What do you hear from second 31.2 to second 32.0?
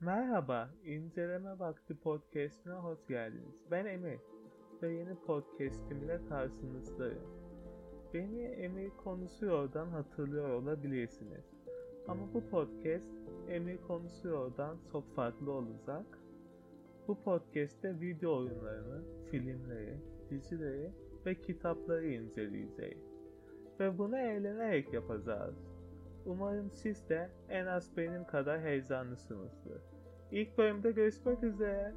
üzere.